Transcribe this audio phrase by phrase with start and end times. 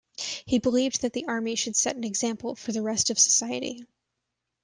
[0.47, 3.85] He believed that the army should set an example for the rest of society.